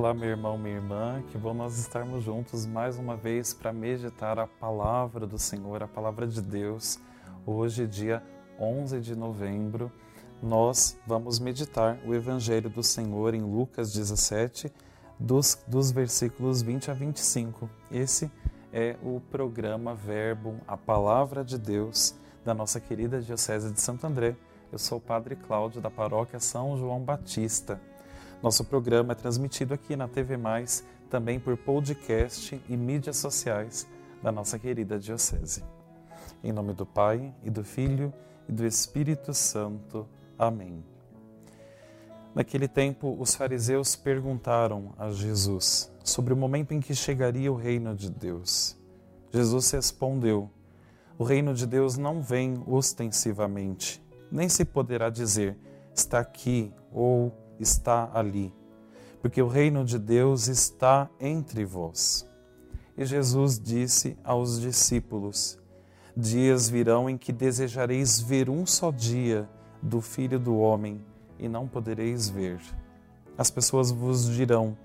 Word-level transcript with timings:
Olá, 0.00 0.14
meu 0.14 0.30
irmão, 0.30 0.56
minha 0.56 0.76
irmã, 0.76 1.22
que 1.30 1.36
bom 1.36 1.52
nós 1.52 1.78
estarmos 1.78 2.24
juntos 2.24 2.64
mais 2.64 2.96
uma 2.98 3.18
vez 3.18 3.52
para 3.52 3.70
meditar 3.70 4.38
a 4.38 4.46
palavra 4.46 5.26
do 5.26 5.36
Senhor, 5.38 5.82
a 5.82 5.86
palavra 5.86 6.26
de 6.26 6.40
Deus. 6.40 6.98
Hoje, 7.44 7.86
dia 7.86 8.22
11 8.58 8.98
de 8.98 9.14
novembro, 9.14 9.92
nós 10.42 10.98
vamos 11.06 11.38
meditar 11.38 11.98
o 12.06 12.14
Evangelho 12.14 12.70
do 12.70 12.82
Senhor 12.82 13.34
em 13.34 13.42
Lucas 13.42 13.92
17, 13.92 14.72
dos, 15.18 15.62
dos 15.68 15.90
versículos 15.90 16.62
20 16.62 16.90
a 16.90 16.94
25. 16.94 17.68
Esse 17.92 18.32
é 18.72 18.96
o 19.02 19.20
programa 19.30 19.94
Verbo, 19.94 20.56
a 20.66 20.78
Palavra 20.78 21.44
de 21.44 21.58
Deus, 21.58 22.14
da 22.42 22.54
nossa 22.54 22.80
querida 22.80 23.20
Diocese 23.20 23.70
de 23.70 23.78
Santo 23.82 24.06
André. 24.06 24.34
Eu 24.72 24.78
sou 24.78 24.96
o 24.96 25.02
Padre 25.02 25.36
Cláudio, 25.36 25.78
da 25.78 25.90
paróquia 25.90 26.40
São 26.40 26.74
João 26.78 27.00
Batista. 27.00 27.78
Nosso 28.42 28.64
programa 28.64 29.12
é 29.12 29.14
transmitido 29.14 29.74
aqui 29.74 29.94
na 29.94 30.08
TV 30.08 30.38
Mais, 30.38 30.82
também 31.10 31.38
por 31.38 31.58
podcast 31.58 32.58
e 32.68 32.76
mídias 32.76 33.18
sociais 33.18 33.86
da 34.22 34.32
nossa 34.32 34.58
querida 34.58 34.98
Diocese. 34.98 35.62
Em 36.42 36.50
nome 36.50 36.72
do 36.72 36.86
Pai, 36.86 37.34
e 37.44 37.50
do 37.50 37.62
Filho, 37.62 38.10
e 38.48 38.52
do 38.52 38.64
Espírito 38.64 39.34
Santo. 39.34 40.08
Amém. 40.38 40.82
Naquele 42.34 42.66
tempo, 42.66 43.14
os 43.20 43.34
fariseus 43.34 43.94
perguntaram 43.94 44.94
a 44.96 45.10
Jesus 45.10 45.92
sobre 46.02 46.32
o 46.32 46.36
momento 46.36 46.72
em 46.72 46.80
que 46.80 46.94
chegaria 46.94 47.52
o 47.52 47.56
reino 47.56 47.94
de 47.94 48.10
Deus. 48.10 48.74
Jesus 49.30 49.70
respondeu: 49.70 50.50
O 51.18 51.24
reino 51.24 51.52
de 51.52 51.66
Deus 51.66 51.98
não 51.98 52.22
vem 52.22 52.62
ostensivamente, 52.66 54.02
nem 54.32 54.48
se 54.48 54.64
poderá 54.64 55.10
dizer 55.10 55.58
está 55.94 56.20
aqui 56.20 56.72
ou 56.90 57.49
está 57.60 58.10
ali, 58.14 58.52
porque 59.20 59.40
o 59.40 59.48
reino 59.48 59.84
de 59.84 59.98
Deus 59.98 60.48
está 60.48 61.08
entre 61.20 61.64
vós. 61.64 62.26
E 62.96 63.04
Jesus 63.04 63.58
disse 63.58 64.16
aos 64.24 64.60
discípulos: 64.60 65.58
Dias 66.16 66.68
virão 66.68 67.08
em 67.08 67.16
que 67.16 67.32
desejareis 67.32 68.20
ver 68.20 68.50
um 68.50 68.66
só 68.66 68.90
dia 68.90 69.48
do 69.82 70.00
Filho 70.00 70.38
do 70.38 70.58
Homem 70.58 71.00
e 71.38 71.48
não 71.48 71.66
podereis 71.66 72.28
ver. 72.28 72.60
As 73.38 73.50
pessoas 73.50 73.90
vos 73.90 74.26
dirão: 74.26 74.76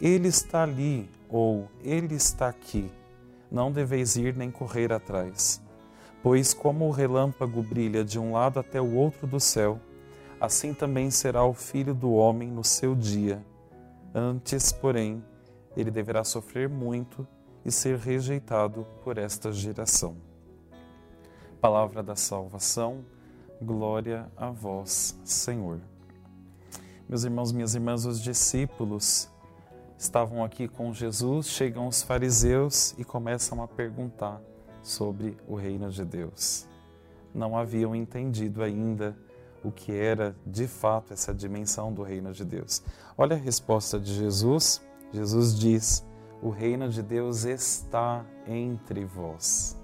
Ele 0.00 0.28
está 0.28 0.62
ali 0.62 1.08
ou 1.28 1.68
Ele 1.82 2.14
está 2.14 2.48
aqui. 2.48 2.90
Não 3.50 3.70
deveis 3.70 4.16
ir 4.16 4.36
nem 4.36 4.50
correr 4.50 4.92
atrás. 4.92 5.60
Pois, 6.22 6.54
como 6.54 6.86
o 6.86 6.90
relâmpago 6.90 7.62
brilha 7.62 8.04
de 8.04 8.18
um 8.18 8.32
lado 8.32 8.60
até 8.60 8.80
o 8.80 8.94
outro 8.94 9.26
do 9.26 9.40
céu, 9.40 9.80
assim 10.42 10.74
também 10.74 11.08
será 11.08 11.44
o 11.44 11.54
filho 11.54 11.94
do 11.94 12.12
homem 12.14 12.50
no 12.50 12.64
seu 12.64 12.96
dia. 12.96 13.40
Antes, 14.12 14.72
porém, 14.72 15.24
ele 15.76 15.88
deverá 15.88 16.24
sofrer 16.24 16.68
muito 16.68 17.24
e 17.64 17.70
ser 17.70 17.96
rejeitado 17.96 18.84
por 19.04 19.18
esta 19.18 19.52
geração. 19.52 20.16
Palavra 21.60 22.02
da 22.02 22.16
salvação, 22.16 23.04
glória 23.62 24.26
a 24.36 24.50
vós, 24.50 25.16
Senhor. 25.24 25.78
Meus 27.08 27.22
irmãos, 27.22 27.52
minhas 27.52 27.76
irmãs, 27.76 28.04
os 28.04 28.20
discípulos 28.20 29.30
estavam 29.96 30.42
aqui 30.42 30.66
com 30.66 30.92
Jesus, 30.92 31.46
chegam 31.46 31.86
os 31.86 32.02
fariseus 32.02 32.96
e 32.98 33.04
começam 33.04 33.62
a 33.62 33.68
perguntar 33.68 34.42
sobre 34.82 35.36
o 35.46 35.54
reino 35.54 35.88
de 35.88 36.04
Deus. 36.04 36.66
Não 37.32 37.56
haviam 37.56 37.94
entendido 37.94 38.60
ainda 38.60 39.16
o 39.64 39.70
que 39.70 39.92
era 39.92 40.36
de 40.46 40.66
fato 40.66 41.12
essa 41.12 41.32
dimensão 41.32 41.92
do 41.92 42.02
reino 42.02 42.32
de 42.32 42.44
Deus. 42.44 42.82
Olha 43.16 43.36
a 43.36 43.38
resposta 43.38 43.98
de 43.98 44.14
Jesus. 44.14 44.82
Jesus 45.12 45.58
diz: 45.58 46.04
O 46.42 46.50
reino 46.50 46.88
de 46.88 47.02
Deus 47.02 47.44
está 47.44 48.24
entre 48.46 49.04
vós. 49.04 49.78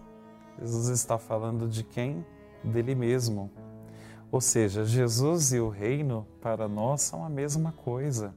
Jesus 0.58 0.88
está 0.88 1.18
falando 1.18 1.68
de 1.68 1.84
quem? 1.84 2.24
Dele 2.64 2.94
mesmo. 2.94 3.50
Ou 4.30 4.40
seja, 4.40 4.84
Jesus 4.84 5.52
e 5.52 5.60
o 5.60 5.68
reino 5.68 6.26
para 6.40 6.68
nós 6.68 7.02
são 7.02 7.24
a 7.24 7.28
mesma 7.28 7.72
coisa. 7.72 8.34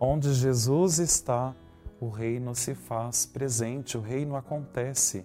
Onde 0.00 0.32
Jesus 0.32 0.98
está, 0.98 1.54
o 2.00 2.08
reino 2.08 2.54
se 2.54 2.74
faz 2.74 3.24
presente, 3.24 3.96
o 3.96 4.00
reino 4.00 4.34
acontece. 4.34 5.24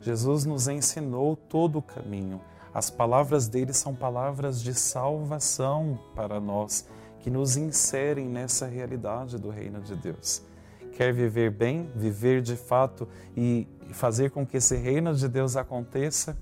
Jesus 0.00 0.44
nos 0.44 0.68
ensinou 0.68 1.36
todo 1.36 1.78
o 1.78 1.82
caminho 1.82 2.40
as 2.74 2.90
palavras 2.90 3.46
dele 3.46 3.72
são 3.72 3.94
palavras 3.94 4.60
de 4.60 4.74
salvação 4.74 5.96
para 6.16 6.40
nós, 6.40 6.84
que 7.20 7.30
nos 7.30 7.56
inserem 7.56 8.28
nessa 8.28 8.66
realidade 8.66 9.38
do 9.38 9.48
reino 9.48 9.80
de 9.80 9.94
Deus. 9.94 10.42
Quer 10.92 11.12
viver 11.12 11.52
bem, 11.52 11.88
viver 11.94 12.42
de 12.42 12.56
fato 12.56 13.08
e 13.36 13.68
fazer 13.92 14.30
com 14.32 14.44
que 14.44 14.56
esse 14.56 14.76
reino 14.76 15.14
de 15.14 15.28
Deus 15.28 15.56
aconteça? 15.56 16.36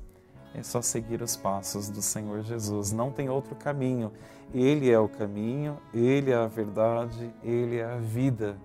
É 0.55 0.63
só 0.63 0.83
seguir 0.83 1.23
os 1.23 1.37
passos 1.37 1.89
do 1.89 2.03
Senhor 2.03 2.43
Jesus. 2.43 2.93
Não 2.93 3.11
tem 3.11 3.29
outro 3.29 3.55
caminho. 3.55 4.13
Ele 4.53 4.91
é 4.91 4.99
o 4.99 5.09
caminho, 5.09 5.79
ele 5.95 6.31
é 6.31 6.35
a 6.35 6.47
verdade, 6.47 7.33
ele 7.43 7.77
é 7.77 7.85
a 7.85 7.97
vida. 7.97 8.57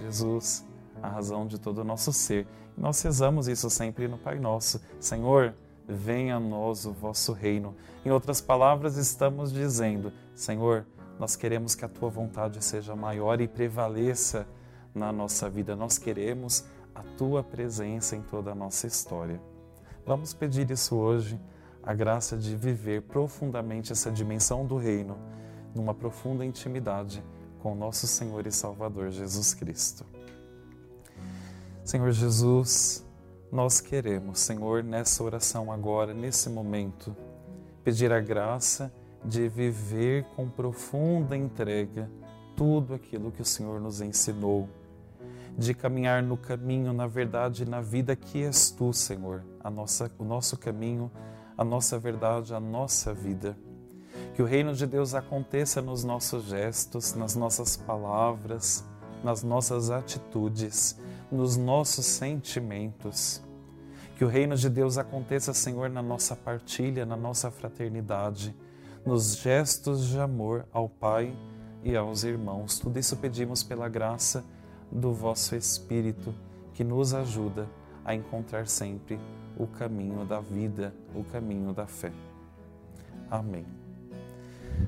Jesus, 0.00 0.66
a 1.02 1.08
razão 1.08 1.46
de 1.46 1.58
todo 1.58 1.78
o 1.78 1.84
nosso 1.84 2.12
ser. 2.12 2.46
nós 2.76 3.00
rezamos 3.02 3.48
isso 3.48 3.68
sempre 3.68 4.08
no 4.08 4.16
Pai 4.18 4.38
Nosso. 4.38 4.80
Senhor, 4.98 5.54
venha 5.92 6.36
a 6.36 6.40
nós 6.40 6.86
o 6.86 6.92
vosso 6.92 7.32
reino. 7.32 7.74
Em 8.04 8.10
outras 8.10 8.40
palavras, 8.40 8.96
estamos 8.96 9.52
dizendo: 9.52 10.12
Senhor, 10.34 10.86
nós 11.18 11.36
queremos 11.36 11.74
que 11.74 11.84
a 11.84 11.88
tua 11.88 12.08
vontade 12.08 12.62
seja 12.64 12.96
maior 12.96 13.40
e 13.40 13.48
prevaleça 13.48 14.46
na 14.94 15.12
nossa 15.12 15.50
vida. 15.50 15.76
Nós 15.76 15.98
queremos 15.98 16.64
a 16.94 17.02
tua 17.16 17.42
presença 17.42 18.16
em 18.16 18.22
toda 18.22 18.52
a 18.52 18.54
nossa 18.54 18.86
história. 18.86 19.40
Vamos 20.06 20.32
pedir 20.32 20.70
isso 20.70 20.96
hoje, 20.96 21.38
a 21.82 21.94
graça 21.94 22.36
de 22.36 22.56
viver 22.56 23.02
profundamente 23.02 23.92
essa 23.92 24.10
dimensão 24.10 24.66
do 24.66 24.76
reino, 24.76 25.18
numa 25.74 25.94
profunda 25.94 26.44
intimidade 26.44 27.22
com 27.60 27.74
nosso 27.74 28.06
Senhor 28.06 28.46
e 28.46 28.52
Salvador 28.52 29.10
Jesus 29.10 29.54
Cristo. 29.54 30.04
Senhor 31.84 32.10
Jesus, 32.12 33.04
nós 33.52 33.80
queremos, 33.80 34.38
Senhor, 34.38 34.84
nessa 34.84 35.24
oração 35.24 35.72
agora, 35.72 36.14
nesse 36.14 36.48
momento, 36.48 37.16
pedir 37.82 38.12
a 38.12 38.20
graça 38.20 38.92
de 39.24 39.48
viver 39.48 40.24
com 40.36 40.48
profunda 40.48 41.36
entrega 41.36 42.08
tudo 42.56 42.94
aquilo 42.94 43.32
que 43.32 43.42
o 43.42 43.44
Senhor 43.44 43.80
nos 43.80 44.00
ensinou, 44.00 44.68
de 45.58 45.74
caminhar 45.74 46.22
no 46.22 46.36
caminho, 46.36 46.92
na 46.92 47.06
verdade, 47.06 47.68
na 47.68 47.80
vida 47.80 48.14
que 48.14 48.44
és 48.44 48.70
tu, 48.70 48.92
Senhor, 48.92 49.44
nossa, 49.68 50.10
o 50.18 50.24
nosso 50.24 50.56
caminho, 50.56 51.10
a 51.58 51.64
nossa 51.64 51.98
verdade, 51.98 52.54
a 52.54 52.60
nossa 52.60 53.12
vida. 53.12 53.58
Que 54.34 54.42
o 54.42 54.46
reino 54.46 54.74
de 54.74 54.86
Deus 54.86 55.14
aconteça 55.14 55.82
nos 55.82 56.04
nossos 56.04 56.44
gestos, 56.44 57.14
nas 57.14 57.34
nossas 57.34 57.76
palavras, 57.76 58.84
nas 59.24 59.42
nossas 59.42 59.90
atitudes, 59.90 60.98
nos 61.30 61.56
nossos 61.56 62.06
sentimentos. 62.06 63.42
Que 64.16 64.24
o 64.24 64.28
reino 64.28 64.56
de 64.56 64.68
Deus 64.68 64.98
aconteça, 64.98 65.54
Senhor, 65.54 65.88
na 65.88 66.02
nossa 66.02 66.36
partilha, 66.36 67.06
na 67.06 67.16
nossa 67.16 67.50
fraternidade, 67.50 68.54
nos 69.04 69.36
gestos 69.36 70.06
de 70.06 70.18
amor 70.18 70.66
ao 70.72 70.88
Pai 70.88 71.34
e 71.82 71.96
aos 71.96 72.24
irmãos. 72.24 72.78
Tudo 72.78 72.98
isso 72.98 73.16
pedimos 73.16 73.62
pela 73.62 73.88
graça 73.88 74.44
do 74.90 75.12
vosso 75.12 75.54
Espírito, 75.54 76.34
que 76.74 76.84
nos 76.84 77.14
ajuda 77.14 77.68
a 78.04 78.14
encontrar 78.14 78.66
sempre 78.66 79.18
o 79.56 79.66
caminho 79.66 80.24
da 80.24 80.40
vida, 80.40 80.94
o 81.14 81.24
caminho 81.24 81.72
da 81.72 81.86
fé. 81.86 82.12
Amém. 83.30 83.66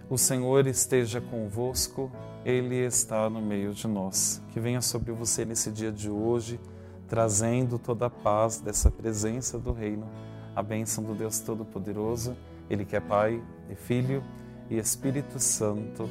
O 0.08 0.18
Senhor 0.18 0.66
esteja 0.66 1.20
convosco, 1.20 2.10
Ele 2.44 2.76
está 2.76 3.28
no 3.30 3.40
meio 3.40 3.72
de 3.72 3.86
nós. 3.86 4.42
Que 4.50 4.60
venha 4.60 4.80
sobre 4.80 5.12
você 5.12 5.44
nesse 5.44 5.70
dia 5.70 5.92
de 5.92 6.10
hoje, 6.10 6.60
trazendo 7.08 7.78
toda 7.78 8.06
a 8.06 8.10
paz 8.10 8.58
dessa 8.58 8.90
presença 8.90 9.58
do 9.58 9.72
Reino, 9.72 10.08
a 10.54 10.62
bênção 10.62 11.02
do 11.02 11.14
Deus 11.14 11.40
Todo-Poderoso, 11.40 12.36
Ele 12.68 12.84
que 12.84 12.96
é 12.96 13.00
Pai 13.00 13.42
e 13.70 13.74
Filho 13.74 14.22
e 14.70 14.78
Espírito 14.78 15.38
Santo. 15.38 16.08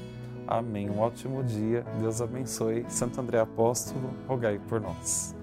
Amém. 0.48 0.90
Um 0.90 1.00
ótimo 1.00 1.44
dia. 1.44 1.86
Deus 2.00 2.22
abençoe. 2.22 2.86
Santo 2.90 3.22
André 3.22 3.40
Apóstolo, 3.40 4.14
rogai 4.28 4.60
por 4.68 4.82
nós. 4.82 5.41